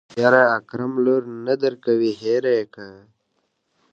[0.23, 2.87] يره اکرم لور نه درکوي هېره يې که.